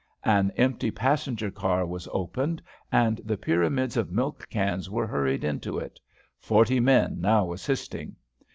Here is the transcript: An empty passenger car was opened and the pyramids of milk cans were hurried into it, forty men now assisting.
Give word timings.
An 0.25 0.49
empty 0.57 0.89
passenger 0.89 1.51
car 1.51 1.85
was 1.85 2.07
opened 2.11 2.59
and 2.91 3.21
the 3.23 3.37
pyramids 3.37 3.95
of 3.95 4.11
milk 4.11 4.49
cans 4.49 4.89
were 4.89 5.05
hurried 5.05 5.43
into 5.43 5.77
it, 5.77 5.99
forty 6.39 6.79
men 6.79 7.17
now 7.21 7.53
assisting. 7.53 8.15